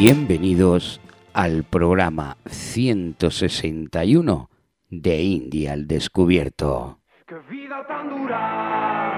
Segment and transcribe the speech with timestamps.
[0.00, 1.00] Bienvenidos
[1.32, 4.48] al programa 161
[4.90, 7.00] de India al Descubierto.
[7.26, 9.10] Qué vida tan dura,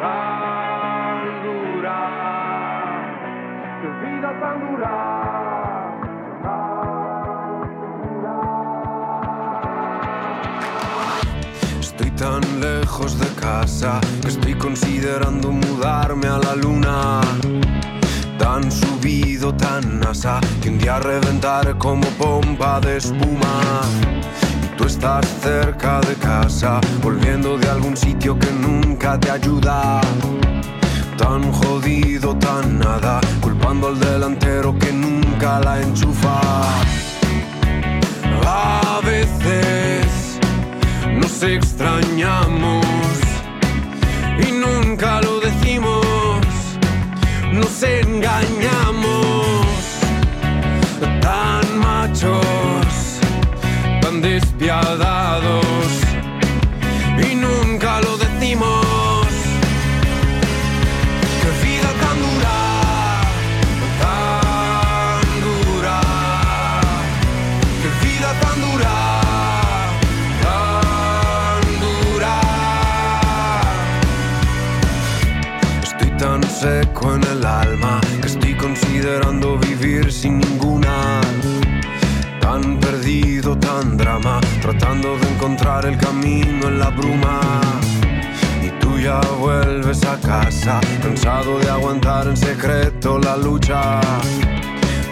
[0.00, 1.96] tan dura.
[3.80, 4.90] Qué vida tan dura.
[12.16, 17.22] Tan lejos de casa que estoy considerando mudarme a la luna.
[18.40, 23.82] Tan subido, tan asa, que un reventar como pompa de espuma.
[24.64, 30.00] Y tú estás cerca de casa, volviendo de algún sitio que nunca te ayuda.
[31.18, 36.40] Tan jodido, tan nada, culpando al delantero que nunca la enchufa.
[38.46, 40.40] A veces
[41.14, 42.86] nos extrañamos
[44.38, 46.19] y nunca lo decimos
[47.52, 49.46] nos engañamos,
[51.20, 53.20] tan machos,
[54.00, 55.86] tan despiadados,
[57.18, 58.19] y nunca lo
[76.60, 81.22] seco en el alma que estoy considerando vivir sin ninguna.
[82.38, 87.40] Tan perdido, tan drama, tratando de encontrar el camino en la bruma.
[88.62, 94.00] Y tú ya vuelves a casa, cansado de aguantar en secreto la lucha.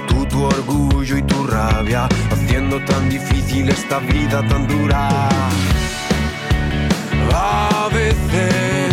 [0.06, 5.08] Tú, tu orgullo y tu rabia, haciendo tan difícil esta vida tan dura.
[7.32, 8.87] A veces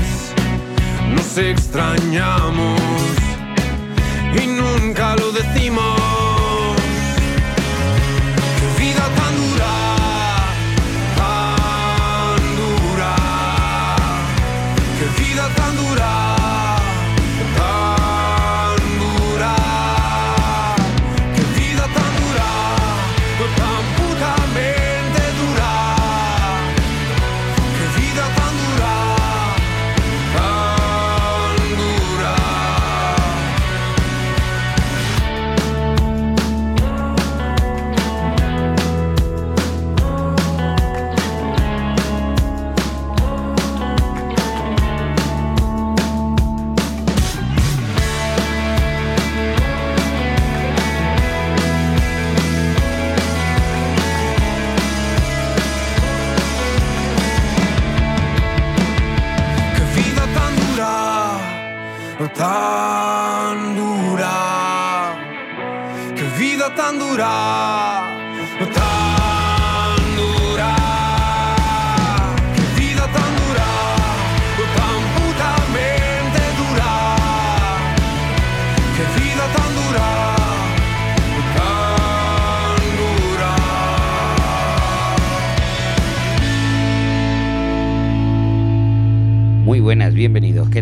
[1.37, 2.79] extrañamos
[4.41, 6.24] y nunca lo decimos.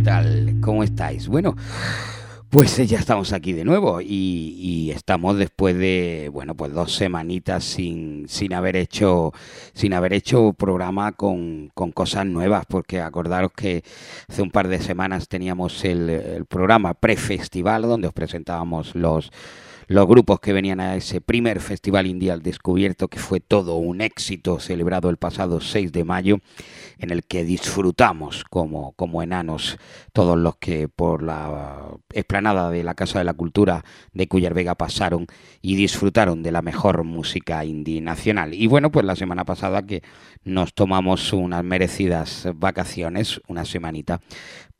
[0.04, 0.58] Tal?
[0.62, 1.28] ¿Cómo estáis?
[1.28, 1.56] Bueno,
[2.50, 7.64] pues eh, ya estamos aquí de nuevo y, estamos después de, bueno, pues dos semanitas
[7.64, 9.32] sin, sin haber hecho,
[9.74, 13.84] sin haber hecho programa con, con cosas nuevas, porque acordaros que
[14.30, 19.32] hace un par de semanas teníamos el, el programa pre-festival donde os presentábamos los
[19.88, 24.02] los grupos que venían a ese primer Festival India al Descubierto, que fue todo un
[24.02, 26.38] éxito, celebrado el pasado 6 de mayo,
[26.98, 29.78] en el que disfrutamos como, como enanos
[30.14, 33.84] todos los que por la explanada de la Casa de la Cultura
[34.14, 35.28] de Cuyar Vega pasaron
[35.62, 38.54] y disfrutaron de la mejor música indie nacional.
[38.54, 40.04] Y bueno, pues la semana pasada que
[40.44, 44.22] nos tomamos unas merecidas vacaciones, una semanita,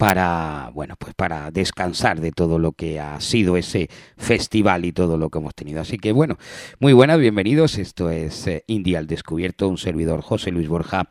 [0.04, 5.18] para, bueno, pues para descansar de todo lo que ha sido ese festival y todo
[5.18, 5.80] lo que hemos tenido.
[5.80, 6.38] Así que bueno,
[6.82, 7.78] muy buenas, bienvenidos.
[7.78, 11.08] Esto es eh, India al Descubierto, un servidor José Luis Borja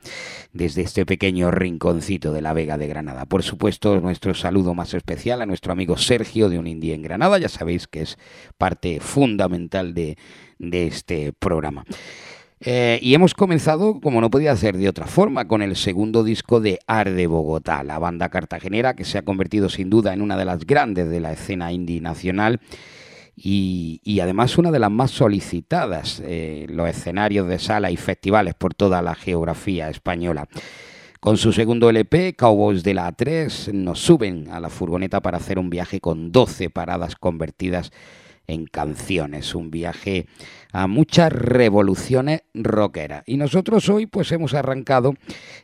[0.53, 3.25] desde este pequeño rinconcito de la Vega de Granada.
[3.25, 7.39] Por supuesto, nuestro saludo más especial a nuestro amigo Sergio de Un India en Granada,
[7.39, 8.19] ya sabéis que es
[8.59, 10.19] parte fundamental de,
[10.59, 11.87] de este programa.
[12.65, 16.61] Eh, y hemos comenzado, como no podía ser de otra forma, con el segundo disco
[16.61, 20.45] de Arde Bogotá, la banda cartagenera que se ha convertido sin duda en una de
[20.45, 22.61] las grandes de la escena indie nacional
[23.35, 28.55] y, además una de las más solicitadas en eh, los escenarios de sala y festivales
[28.55, 30.47] por toda la geografía española.
[31.19, 35.59] Con su segundo LP, Cowboys de la A3, nos suben a la furgoneta para hacer
[35.59, 37.91] un viaje con 12 paradas convertidas
[38.47, 40.27] en canciones, un viaje
[40.73, 43.25] a muchas revoluciones rockeras.
[43.27, 45.15] Y nosotros hoy pues hemos arrancado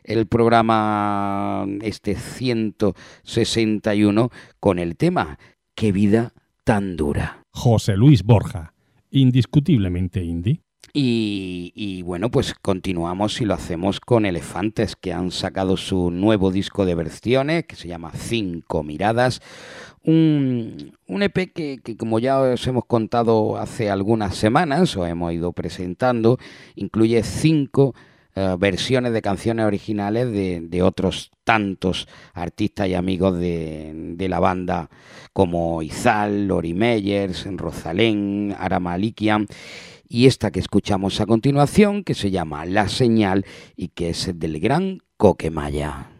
[0.03, 4.29] el programa este 161
[4.59, 5.37] con el tema
[5.75, 6.33] Qué vida
[6.63, 7.43] tan dura.
[7.51, 8.73] José Luis Borja,
[9.09, 10.61] indiscutiblemente indie.
[10.91, 16.85] Y, bueno, pues continuamos y lo hacemos con Elefantes, que han sacado su nuevo disco
[16.85, 19.41] de versiones, que se llama Cinco Miradas,
[20.03, 25.53] un, un EP que, como ya os hemos contado hace algunas semanas, o hemos ido
[25.53, 26.39] presentando,
[26.75, 27.93] incluye cinco
[28.35, 34.89] eh, versiones de canciones originales de, otros tantos artistas y amigos de, la banda
[35.33, 39.47] como Izal, Lori Meyers, Rosalén, Aramalikian
[40.09, 43.45] y esta que escuchamos a continuación que se llama La Señal
[43.75, 46.18] y que es del gran Coquemaya.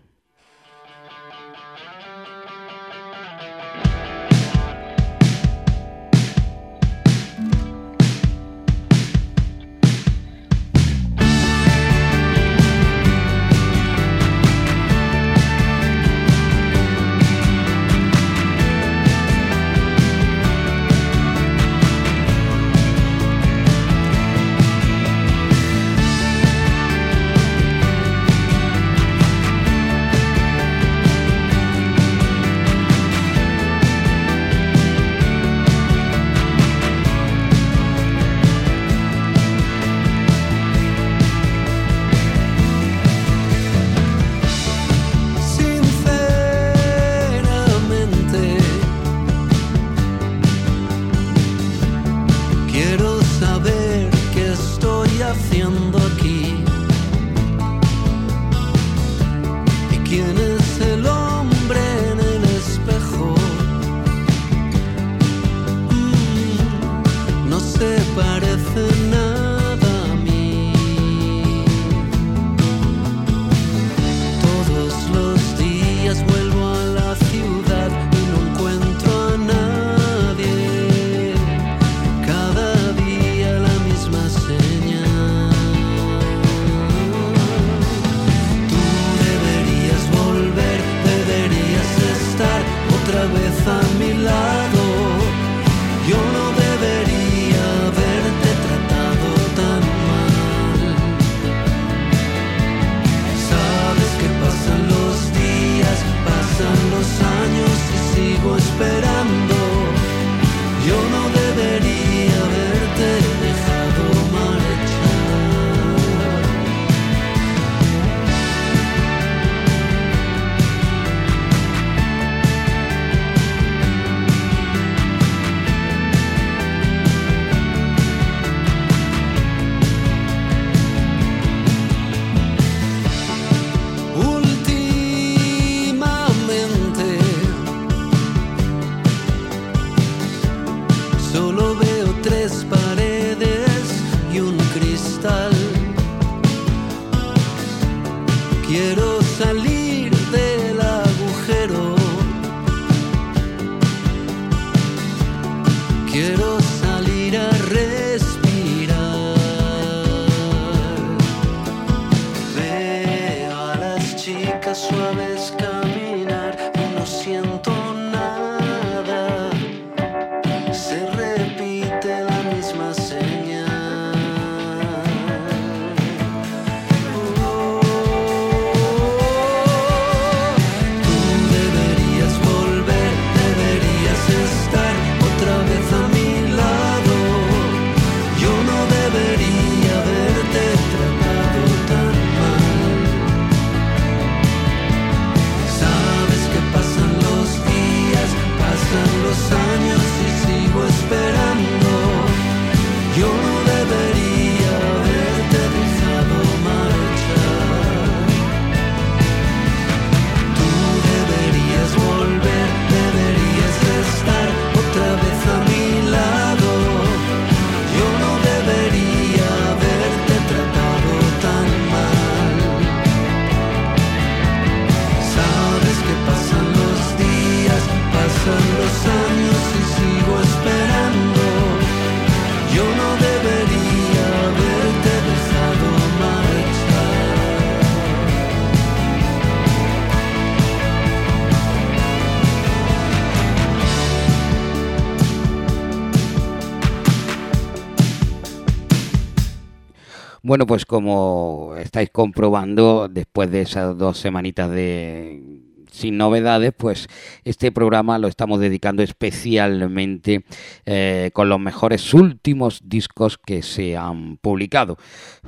[250.50, 257.08] Bueno, pues como estáis comprobando, después de esas dos semanitas de sin novedades, pues
[257.44, 260.46] este programa lo estamos dedicando especialmente
[260.88, 264.98] eh, con los mejores últimos discos que se han publicado.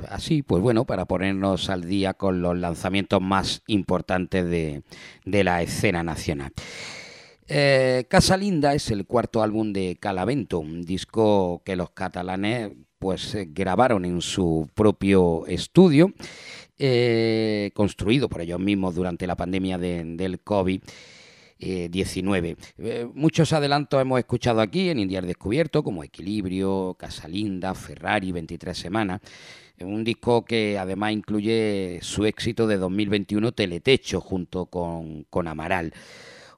[0.08, 4.84] Así, pues bueno, para ponernos al día con los lanzamientos más importantes de,
[5.24, 6.52] la escena nacional.
[7.48, 12.70] Eh, Casa Linda es el cuarto álbum de Calavento, un disco que los catalanes
[13.02, 16.14] pues eh, grabaron en su propio estudio
[16.78, 20.80] eh, construido por ellos mismos durante la pandemia del COVID.
[21.58, 22.56] 19.
[22.78, 29.20] Eh, muchos adelantos hemos escuchado aquí en India Descubierto, como Equilibrio, Casalinda, Ferrari, 23 Semanas.
[29.78, 35.92] Un disco que además incluye su éxito de 2021, Teletecho, junto con, con Amaral.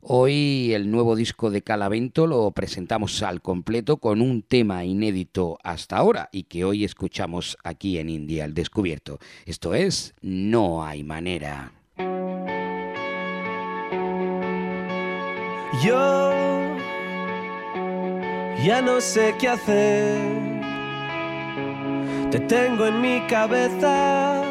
[0.07, 5.97] Hoy el nuevo disco de Calavento lo presentamos al completo con un tema inédito hasta
[5.97, 9.19] ahora y que hoy escuchamos aquí en India al descubierto.
[9.47, 11.73] Esto es No hay manera.
[15.83, 16.33] Yo
[18.63, 20.21] ya no sé qué hacer.
[22.31, 24.45] Te tengo en mi cabeza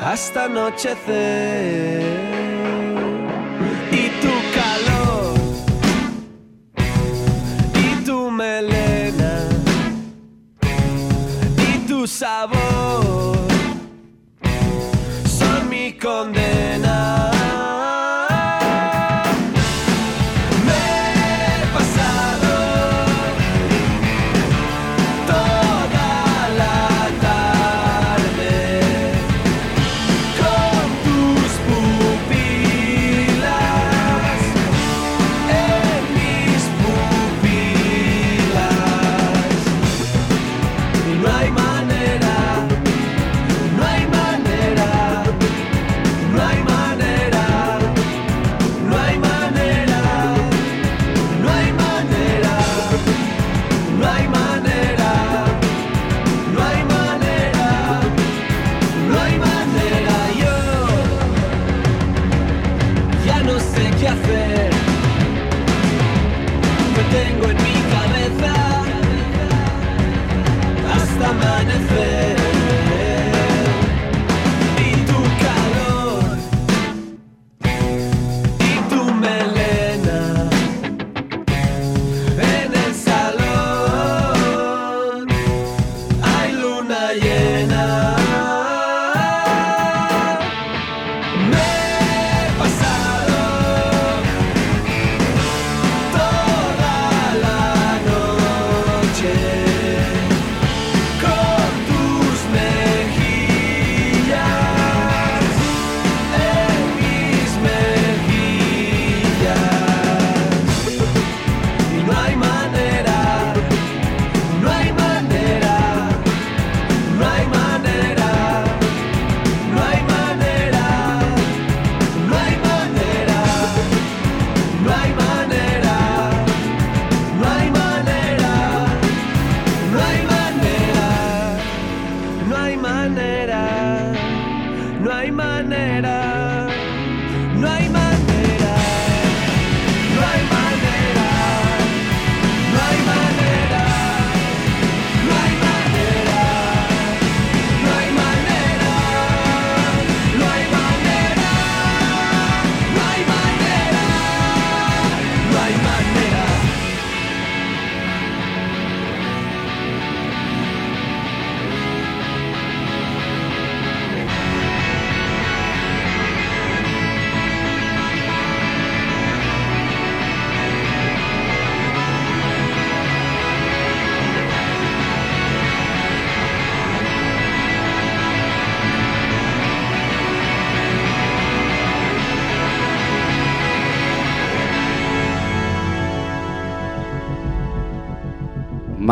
[0.00, 2.35] hasta anochecer
[12.06, 13.36] tu sabor
[15.26, 16.35] son mi condena.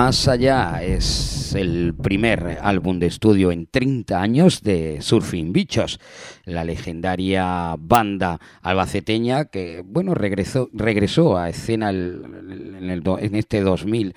[0.05, 5.99] Más allá es el primer álbum de estudio en 30 años de Surfing Bichos,
[6.45, 14.15] la legendaria banda albaceteña que, bueno, regresó, regresó a escena en, en este 2000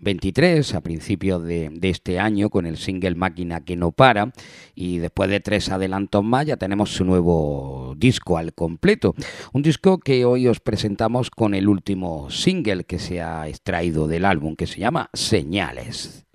[0.00, 4.32] 23 a principios de, este año con el single Máquina que no para
[4.74, 9.14] y después de tres adelantos más ya tenemos su nuevo disco al completo.
[9.52, 14.24] Un disco que hoy os presentamos con el último single que se ha extraído del
[14.24, 16.26] álbum que se llama Señales.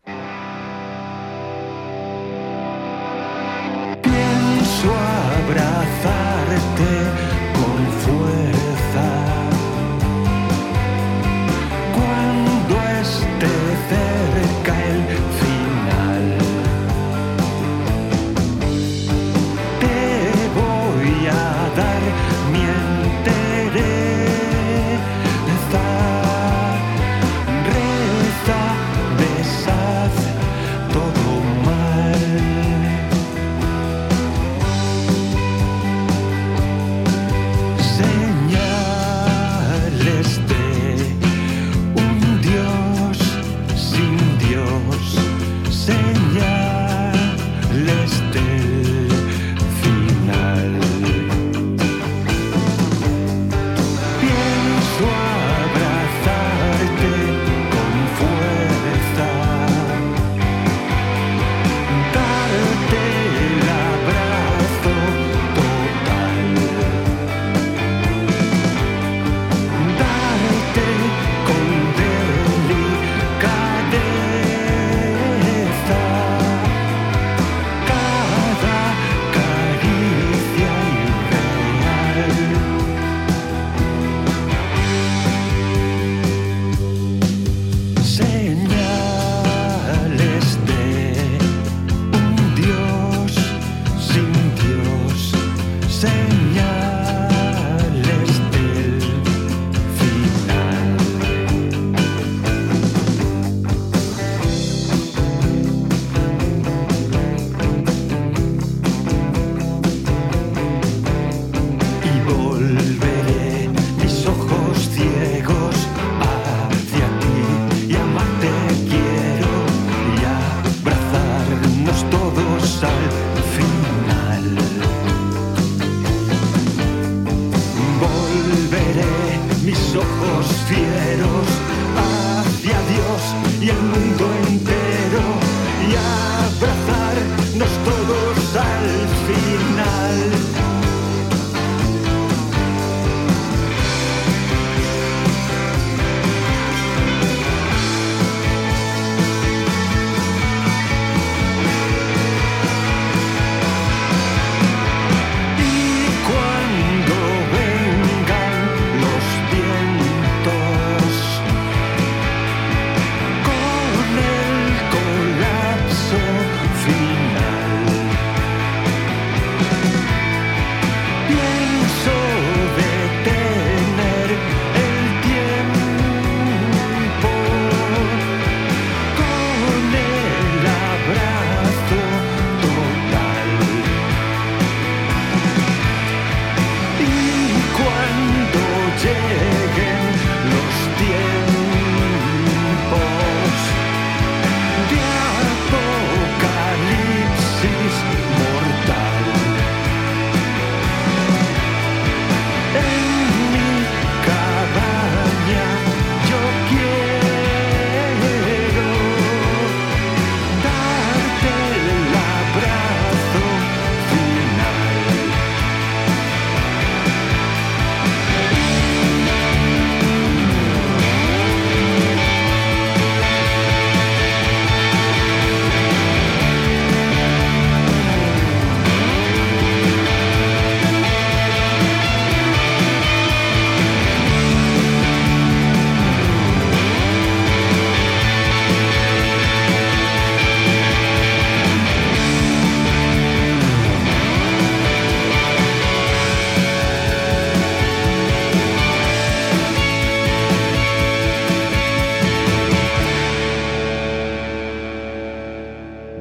[4.02, 4.94] Pienso
[5.46, 7.21] abrazarte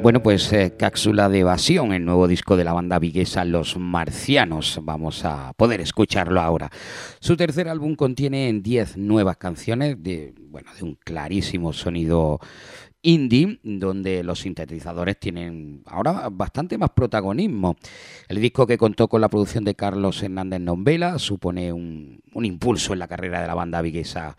[0.03, 4.79] Bueno, pues eh, cápsula de evasión, el nuevo disco de la banda viguesa Los Marcianos.
[4.83, 6.71] Vamos a poder escucharlo ahora.
[7.21, 12.41] Su tercer álbum contiene 10 nuevas canciones de, bueno, de un clarísimo sonido
[13.03, 17.77] indie, donde los sintetizadores tienen ahora bastante más protagonismo.
[18.29, 23.01] El disco que contó con la producción de Carlos Hernández Nombela supone un, impulso en
[23.01, 24.37] la carrera de la banda viguesa.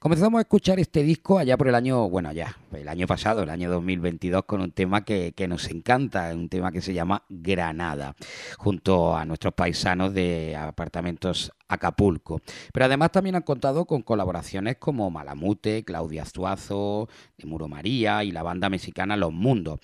[0.00, 3.50] Comenzamos a escuchar este disco allá por el año, bueno, ya, el año pasado, el
[3.50, 8.14] año 2022, con un tema que, nos encanta, un tema que se llama Granada,
[8.58, 12.40] junto a nuestros paisanos de apartamentos Acapulco.
[12.72, 17.08] Pero además también han contado con colaboraciones como Malamute, Claudia Astuazo,
[17.38, 19.80] de Muro María y la banda mexicana Los Mundos.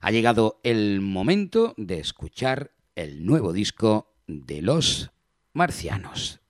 [0.00, 5.10] Ha llegado el momento de escuchar el nuevo disco de los
[5.52, 6.40] marcianos.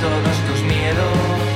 [0.00, 1.52] Todos tus miedos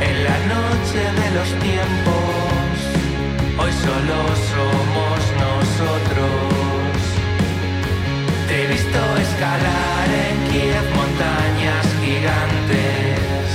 [0.00, 2.72] en la noche de los tiempos.
[3.60, 4.18] Hoy solo
[4.52, 6.96] somos nosotros.
[8.48, 13.46] Te he visto escalar en Kiev montañas gigantes.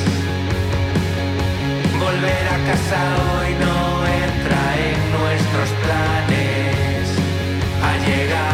[2.06, 3.00] Volver a casa
[3.34, 3.78] hoy no
[4.26, 7.04] entra en nuestros planes.
[7.86, 8.51] Ha llegado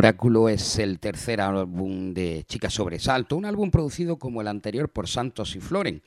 [0.00, 5.06] Oráculo es el tercer álbum de Chica Sobresalto, un álbum producido como el anterior por
[5.06, 6.00] Santos y Floren.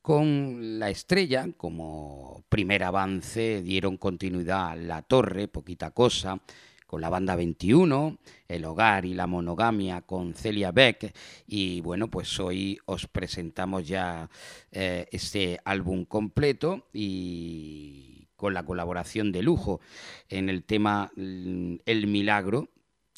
[0.00, 6.40] Con La Estrella como primer avance dieron continuidad a La Torre, Poquita Cosa,
[6.86, 11.12] con la banda 21, El Hogar y la Monogamia con Celia Beck
[11.48, 14.30] y bueno, pues hoy os presentamos ya
[14.70, 19.80] eh, este álbum completo y con la colaboración de lujo
[20.28, 22.68] en el tema mm, El Milagro,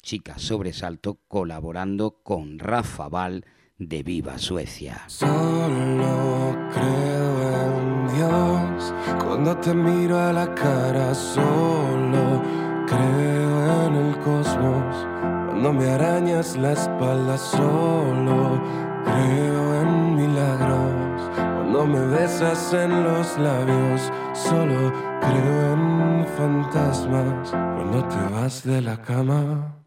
[0.01, 3.45] Chica Sobresalto, colaborando con Rafa Val
[3.77, 5.03] de Viva Suecia.
[5.07, 11.13] Solo creo en Dios cuando te miro a la cara.
[11.13, 12.41] Solo
[12.87, 15.07] creo en el cosmos
[15.47, 17.37] cuando me arañas la espalda.
[17.37, 18.61] Solo
[19.03, 24.11] creo en milagros cuando me besas en los labios.
[24.33, 29.80] Solo creo en fantasmas cuando te vas de la cama.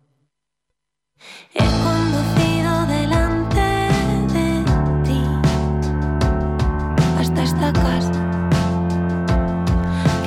[7.19, 8.13] Hasta esta casa,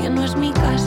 [0.02, 0.87] que no es mi casa.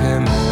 [0.00, 0.43] him.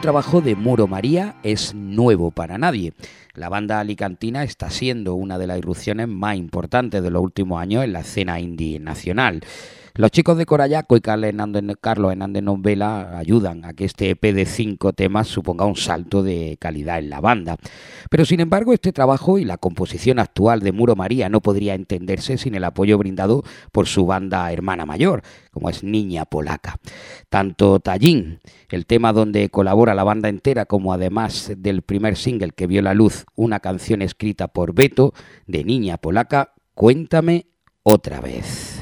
[0.00, 2.92] Trabajo de Muro María es nuevo para nadie.
[3.34, 7.84] La banda alicantina está siendo una de las irrupciones más importantes de los últimos años
[7.84, 9.42] en la escena indie nacional.
[9.94, 14.46] Los chicos de Corayaco y Carlos Hernández, Carlos Novela ayudan a que este EP de
[14.46, 17.56] cinco temas suponga un salto de calidad en la banda.
[18.08, 22.38] Pero sin embargo, este trabajo y la composición actual de Muro María no podría entenderse
[22.38, 26.78] sin el apoyo brindado por su banda hermana mayor, como es Niña Polaca.
[27.28, 32.66] Tanto Tallín, el tema donde colabora la banda entera, como además del primer single que
[32.66, 35.12] vio la luz, una canción escrita por Beto
[35.46, 37.46] de Niña Polaca, Cuéntame
[37.82, 38.81] otra vez.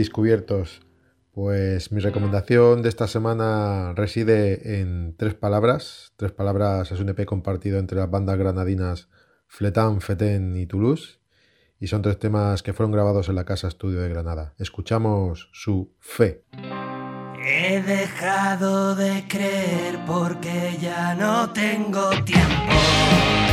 [0.00, 0.80] Hola indiscubiertos.
[1.30, 6.14] Pues mi recomendación de esta semana reside en tres palabras.
[6.16, 9.10] Tres palabras es un EP compartido entre las bandas granadinas
[9.46, 11.20] Fletán, Fetén y Toulouse.
[11.78, 14.54] Y son tres temas que fueron grabados en la Casa Estudio de Granada.
[14.56, 16.46] Escuchamos su fe.
[17.44, 23.49] He dejado de creer porque ya no tengo tiempo.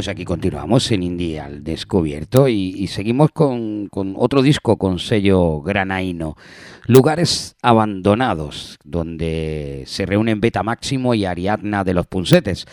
[0.00, 6.38] Pues aquí continuamos en Indie al descubierto y, seguimos con, otro disco con sello granaíno,
[6.86, 12.64] Lugares Abandonados, donde se reúnen Beta Máximo y Ariadna de los Punsetes.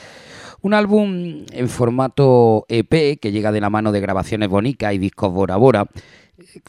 [0.61, 5.33] Un álbum en formato EP que llega de la mano de grabaciones Bonica y discos
[5.33, 5.85] Bora Bora.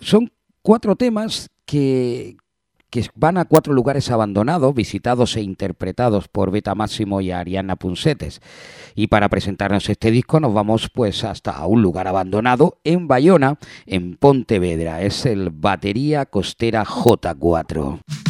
[0.01, 2.37] Son cuatro temas que,
[2.91, 8.41] que van a cuatro lugares abandonados, visitados e interpretados por Beta Máximo y Ariana Punsetes.
[8.95, 14.17] Y para presentarnos este disco nos vamos pues hasta un lugar abandonado en Bayona, en
[14.17, 15.03] Pontevedra.
[15.03, 18.28] Es el Batería Costera J4.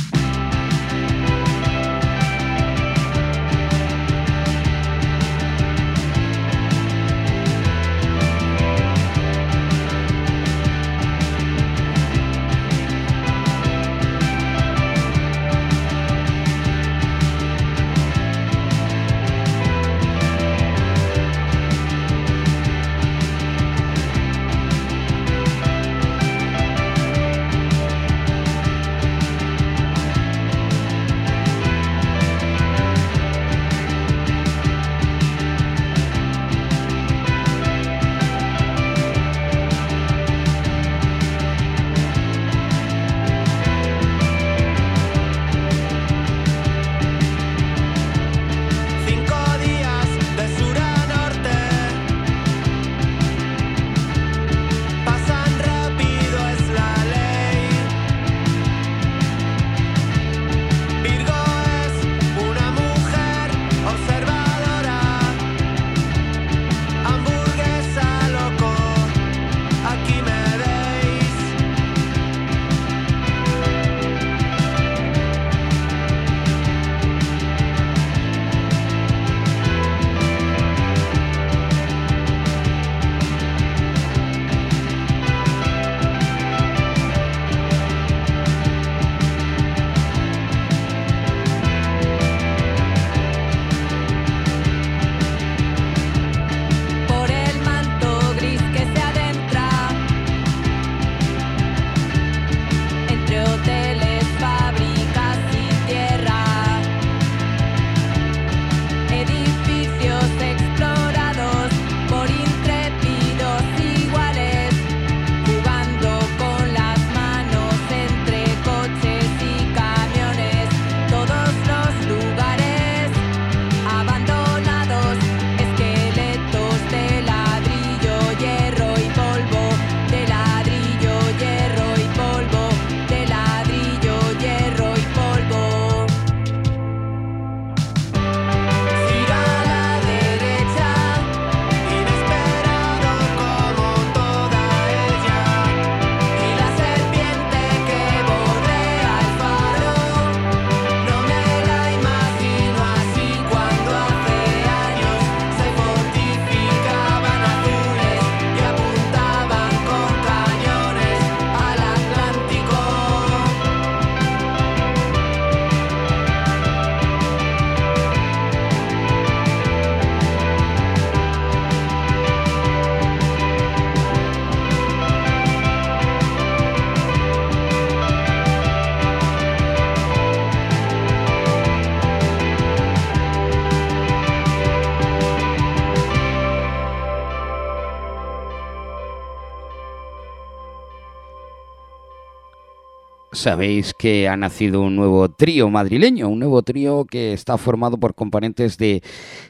[193.48, 198.14] Sabéis que ha nacido un nuevo trío madrileño, un nuevo trío que está formado por
[198.14, 199.02] componentes de,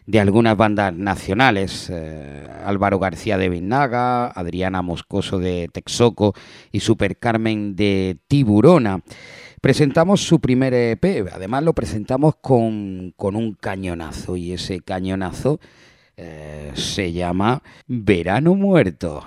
[0.06, 1.90] de algunas bandas nacionales.
[1.92, 6.32] eh, Álvaro García de Vinaga, Adriana Moscoso de Texoco
[6.70, 9.00] y Super Carmen de Tiburona.
[9.60, 15.58] Presentamos su primer EP, además lo presentamos con, con un cañonazo y ese cañonazo
[16.16, 19.26] eh, se llama Verano Muerto.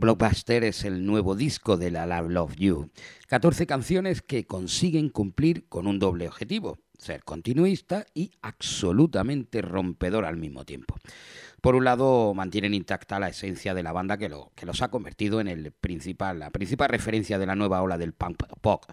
[0.00, 2.90] Blockbuster es el nuevo disco de la Love Love You.
[3.26, 10.36] 14 canciones que consiguen cumplir con un doble objetivo, ser continuista y absolutamente rompedor al
[10.36, 10.94] mismo tiempo.
[11.60, 15.40] Por un lado, mantienen intacta la esencia de la banda que, que los ha convertido
[15.40, 18.84] en el principal, la principal referencia de la nueva ola del punk pop.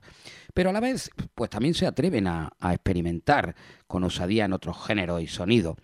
[0.55, 4.83] Pero a la vez, pues también se atreven a, a experimentar con osadía en otros
[4.87, 5.77] géneros y sonidos,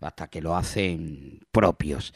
[0.00, 2.14] hasta que lo hacen propios.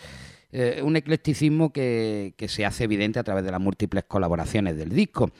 [0.56, 4.90] Eh, un eclecticismo que, que, se hace evidente a través de las múltiples colaboraciones del
[4.90, 5.32] disco,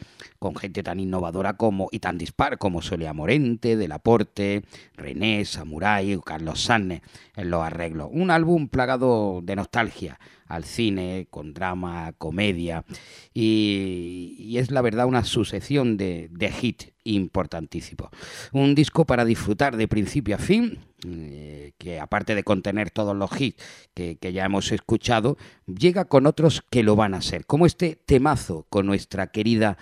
[0.45, 4.63] con gente tan innovadora como y tan dispar como Solia Morente, Del Aporte,
[4.95, 7.01] René, Samurai Carlos Sanne
[7.35, 8.11] en los arreglos.
[8.13, 12.85] Un álbum plagado de nostalgia al cine, con drama, comedia,
[13.33, 18.11] y, es la verdad una sucesión de, de hits importantísimos.
[18.53, 23.31] Un disco para disfrutar de principio a fin, eh, que aparte de contener todos los
[23.39, 23.63] hits
[23.95, 25.37] que, que, ya hemos escuchado,
[25.67, 29.77] llega con otros que lo van a ser, como este temazo con nuestra querida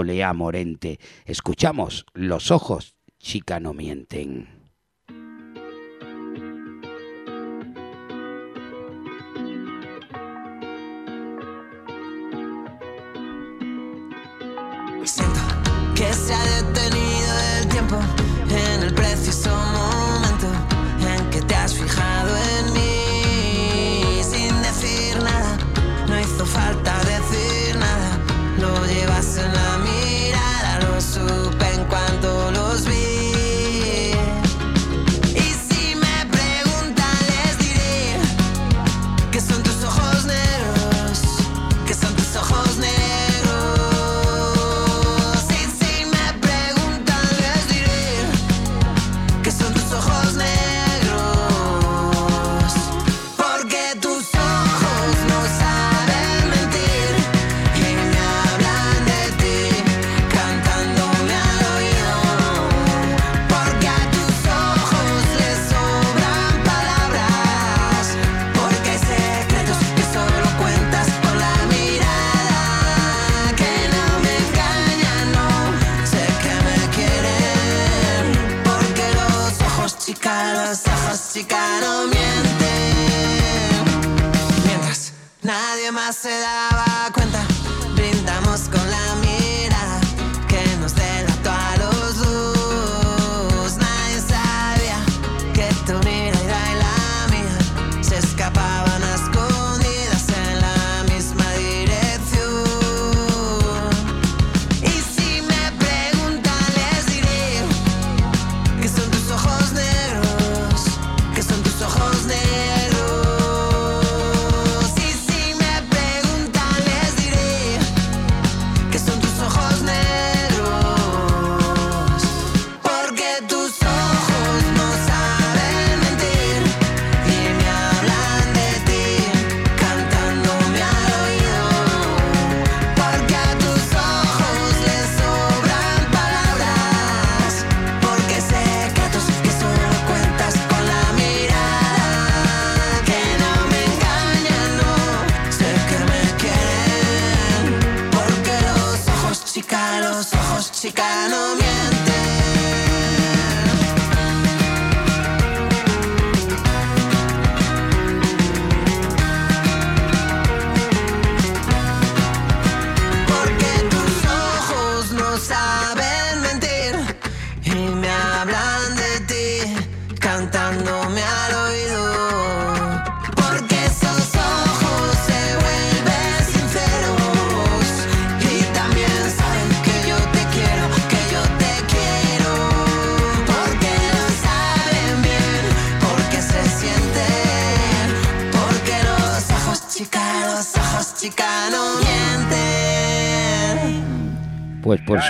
[0.00, 0.98] Soleá Morente.
[1.26, 4.48] Escuchamos Los ojos, chica no mienten.
[15.04, 15.40] Siento
[15.94, 17.98] que se ha detenido el tiempo
[18.48, 19.50] en el preciso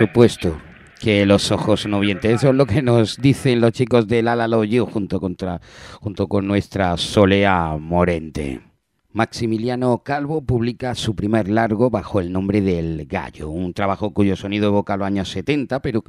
[0.01, 0.59] supuesto
[0.99, 2.37] que los ojos no mienten.
[2.37, 5.61] Eso es lo que nos dicen los chicos del Ala Lo You junto, contra,
[6.01, 8.63] junto con nuestra Solea Morente.
[9.13, 14.69] Maximiliano Calvo publica su primer largo bajo el nombre del Gallo, un trabajo cuyo sonido
[14.69, 16.03] evoca los años 70, pero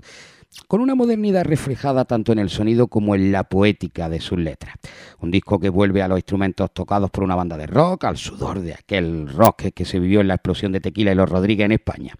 [0.69, 4.75] con una modernidad reflejada tanto en el sonido como en la poética de sus letras.
[5.19, 8.61] Un disco que vuelve a los instrumentos tocados por una banda de rock, al sudor
[8.61, 11.73] de aquel rock que se vivió en la explosión de Tequila y los Rodríguez en
[11.73, 12.15] España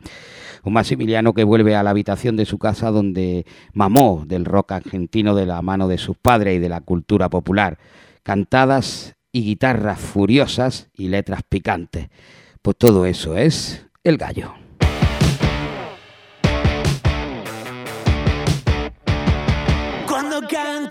[0.64, 5.36] un Maximiliano que vuelve a la habitación de su casa donde mamó del rock argentino
[5.36, 7.78] de la mano de sus padres y de la cultura popular,
[8.24, 12.10] cantadas y guitarras furiosas y letras picantes.
[12.62, 14.54] Pues todo eso es El Gallo.
[20.08, 20.91] Cuando canto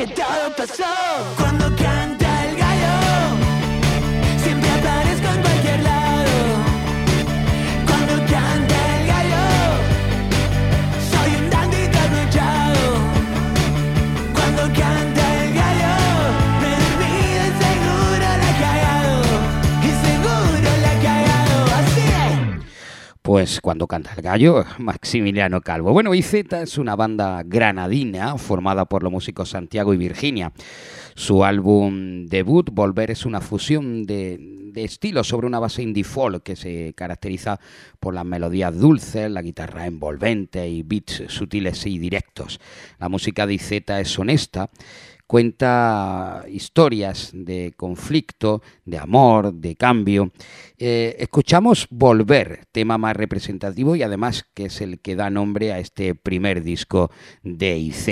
[0.00, 0.84] que todo pasó.
[1.36, 2.19] Cuando canto
[23.30, 25.92] pues cuando canta el gallo, Maximiliano Calvo.
[25.92, 30.52] Bueno, IZ es una banda granadina formada por los músicos Santiago y Virginia.
[31.14, 36.56] Su álbum debut, Volver, es una fusión de, estilos sobre una base indie folk que
[36.56, 37.60] se caracteriza
[38.00, 42.58] por las melodías dulces, la guitarra envolvente y beats sutiles y directos.
[42.98, 44.70] La música de IZ es honesta
[45.30, 50.32] cuenta historias de conflicto, de amor, de cambio.
[50.76, 55.78] Eh, escuchamos Volver, tema más representativo y además que es el que da nombre a
[55.78, 57.12] este primer disco
[57.44, 58.08] de IZ.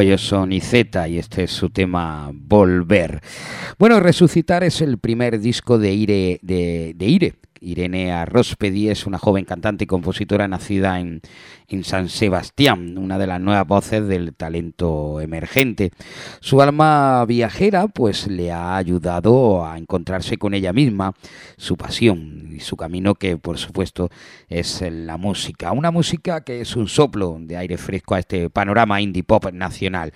[0.00, 3.20] Pues ellos son y este es su tema Volver.
[3.78, 7.34] Bueno, Resucitar es el primer disco de Ire, de Ire.
[7.60, 11.20] Irene Arrospedi es una joven cantante y compositora nacida en,
[11.68, 15.92] en, San Sebastián, una de las nuevas voces del talento emergente.
[16.40, 21.14] Su alma viajera pues le ha ayudado a encontrarse con ella misma,
[21.56, 24.10] su pasión y su camino que por supuesto
[24.48, 25.72] es la música.
[25.72, 30.12] Una música que es un soplo de aire fresco a este panorama indie pop nacional.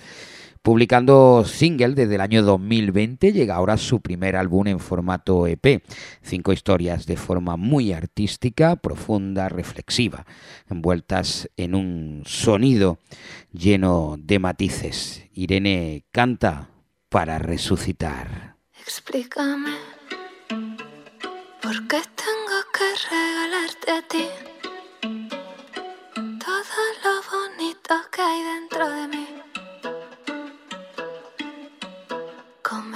[0.65, 5.83] Publicando single desde el año 2020, llega ahora su primer álbum en formato EP.
[6.23, 10.25] Cinco historias de forma muy artística, profunda, reflexiva,
[10.71, 12.99] envueltas en un sonido
[13.53, 15.27] lleno de matices.
[15.35, 16.71] Irene canta
[17.11, 18.57] para resucitar.
[18.81, 19.77] Explícame
[21.61, 24.29] por qué tengo que regalarte a ti
[26.41, 29.34] todo lo bonito que hay dentro de mí.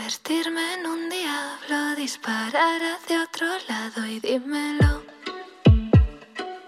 [0.08, 5.02] Convertirme en un diablo, disparar hacia otro lado y dímelo.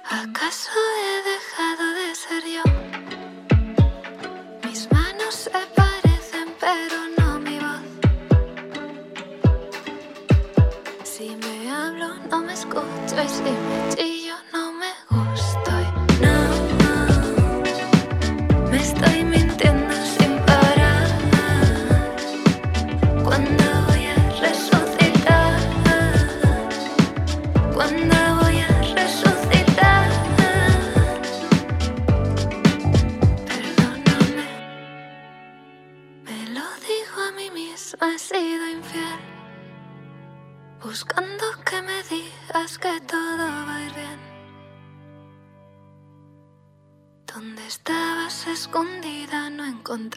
[0.05, 0.71] ¿Acaso
[1.01, 2.63] he dejado de ser yo?
[4.69, 7.81] Mis manos se parecen, pero no mi voz.
[11.03, 13.55] Si me hablo, no me escucho y si me
[14.53, 15.71] no me gusto.
[15.81, 15.87] Y
[16.23, 16.37] no,
[18.71, 19.20] me estoy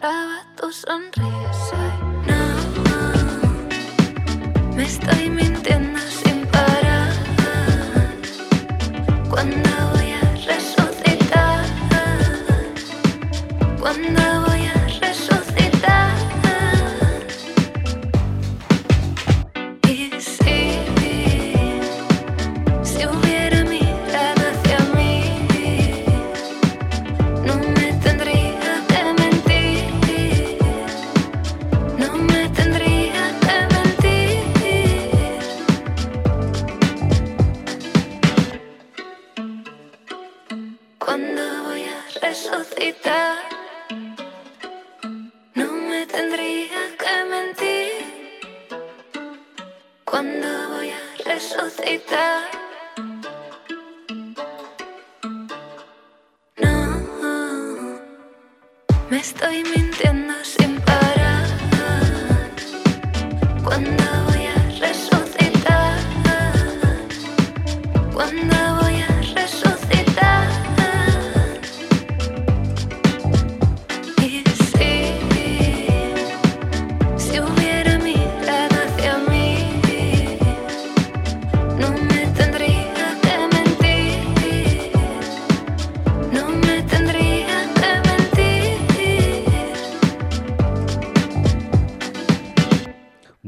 [0.04, 1.43] no encontraba tu sonrisa.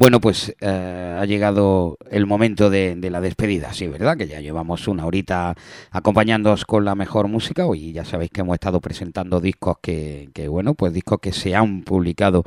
[0.05, 4.15] Bueno, pues eh, ha llegado el momento de, la despedida, sí, ¿verdad?
[4.15, 5.55] Que ya llevamos una horita
[5.89, 7.65] acompañándoos con la mejor música.
[7.65, 11.55] Hoy ya sabéis que hemos estado presentando discos que, que bueno, pues discos que se
[11.55, 12.43] han publicado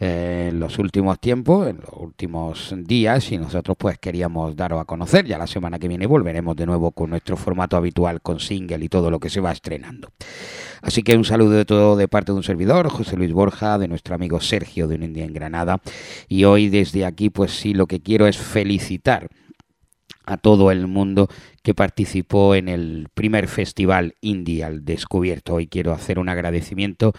[0.00, 5.26] en los últimos tiempos, en los últimos días, y nosotros pues queríamos daros a conocer.
[5.26, 8.88] Ya la semana que viene volveremos de nuevo con nuestro formato habitual, con single y
[8.88, 10.08] todo lo que se va estrenando.
[10.80, 13.88] Así que un saludo de todo de parte de un servidor, José Luis Borja, de
[13.88, 15.82] nuestro amigo Sergio de Un India en Granada.
[16.28, 19.28] Y hoy desde aquí, pues sí, lo que quiero es felicitar
[20.24, 21.28] a todo el mundo
[21.62, 25.54] que participó en el primer festival indie al descubierto.
[25.54, 27.12] Hoy quiero hacer un agradecimiento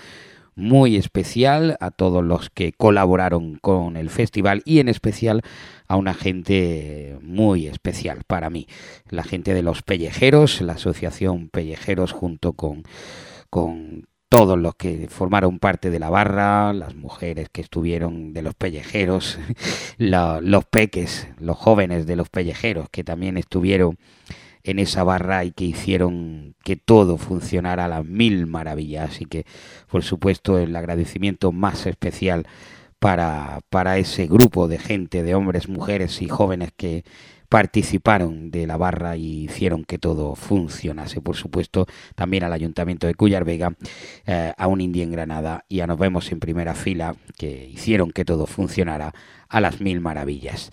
[0.55, 5.41] muy especial a todos los que colaboraron con el festival y en especial
[5.87, 8.67] a una gente muy especial para mí,
[9.09, 12.83] la gente de los pellejeros, la asociación Pellejeros junto con,
[13.49, 18.55] con todos los que formaron parte de la barra, las mujeres que estuvieron de los
[18.55, 19.37] pellejeros,
[19.97, 23.97] los peques, los jóvenes de los pellejeros que también estuvieron
[24.63, 29.11] en esa barra y que hicieron que todo funcionara a las mil maravillas.
[29.11, 29.45] Así que,
[29.89, 32.47] por supuesto, el agradecimiento más especial
[32.99, 37.03] para, para ese grupo de gente, de hombres, mujeres y jóvenes que
[37.51, 41.19] participaron de la barra y hicieron que todo funcionase.
[41.19, 41.85] Por supuesto,
[42.15, 43.73] también al Ayuntamiento de Cuyar Vega,
[44.25, 48.11] eh, a un Indie en Granada y a Nos Vemos en Primera Fila, que hicieron
[48.11, 49.13] que todo funcionara
[49.51, 50.71] a las mil maravillas.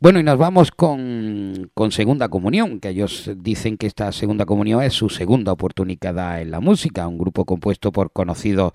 [0.00, 4.82] Bueno, y nos vamos con, con, Segunda Comunión, que ellos dicen que esta Segunda Comunión
[4.82, 8.72] es su segunda oportunidad en la música, un grupo compuesto por conocidos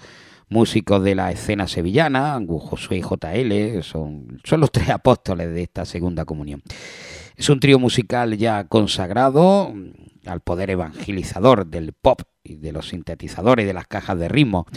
[0.50, 5.86] músicos de la escena sevillana, Josué y JL, son, son los tres apóstoles de esta
[5.86, 6.62] Segunda Comunión.
[7.36, 9.74] Es un trío musical ya consagrado
[10.26, 14.68] al poder evangelizador del pop y de los sintetizadores de las cajas de ritmo.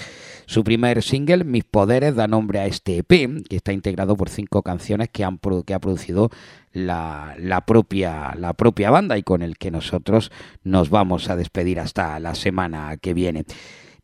[0.47, 3.09] Su primer single, Mis Poderes, da nombre a este EP,
[3.49, 6.30] que está integrado por cinco canciones que, han, que ha producido
[6.72, 10.30] la, la, propia, la propia banda y con el que nosotros
[10.62, 13.44] nos vamos a despedir hasta la semana que viene.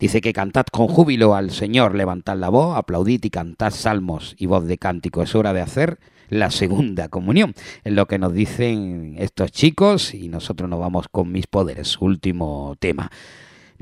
[0.00, 4.46] Dice que cantad con júbilo al Señor, levantad la voz, aplaudid y cantad salmos y
[4.46, 5.22] voz de cántico.
[5.22, 7.54] Es hora de hacer la segunda comunión.
[7.84, 12.74] Es lo que nos dicen estos chicos y nosotros nos vamos con mis poderes, último
[12.80, 13.12] tema.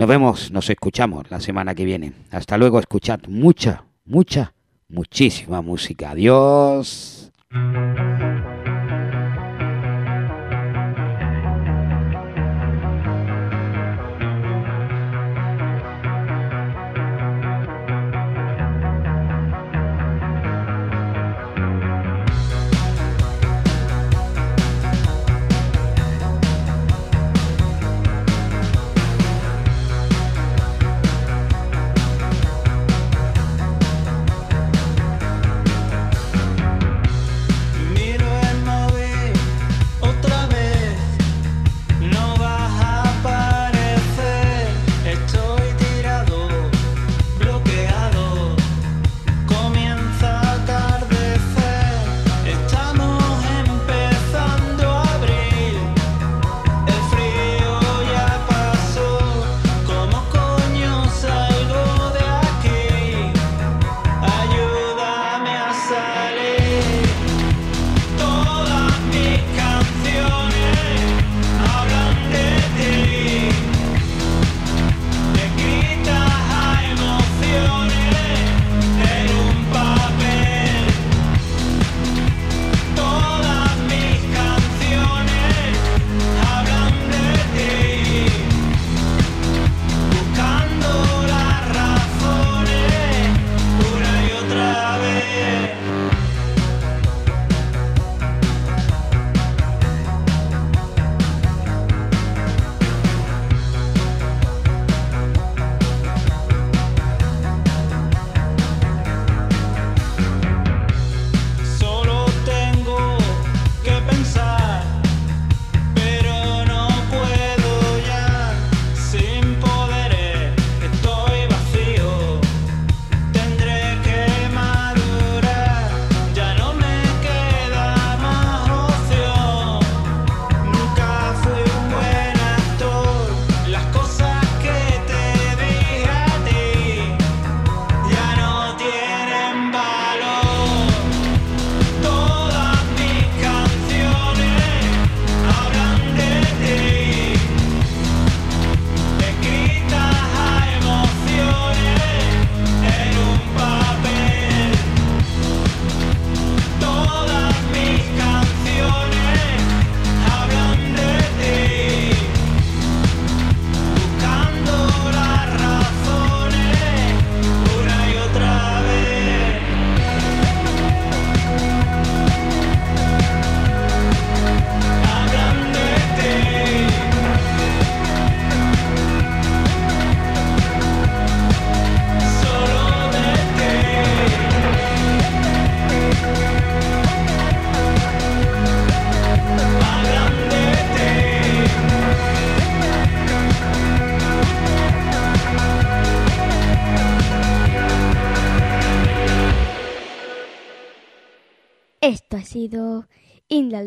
[0.01, 2.15] Nos vemos, nos escuchamos la semana que viene.
[2.31, 4.55] Hasta luego, escuchad mucha, mucha,
[4.89, 6.13] muchísima música.
[6.13, 7.31] Adiós.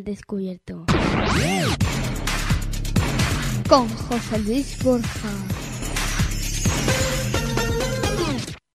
[0.03, 0.85] Descubierto.
[3.67, 5.32] Con José Luis Borja.